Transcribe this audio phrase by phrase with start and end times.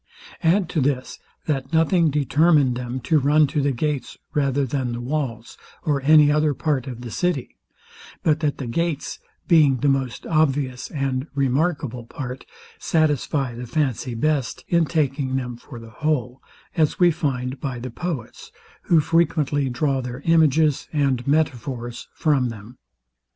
[0.41, 4.99] Add to this, that nothing determined them to run to the gates rather than the
[4.99, 7.55] walls, or any other part of the city,
[8.23, 12.47] but that the gates, being the most obvious and remarkable part,
[12.79, 16.41] satisfy the fancy best in taking them for the whole;
[16.75, 18.51] as we find by the poets,
[18.85, 22.79] who frequently draw their images and metaphors from them.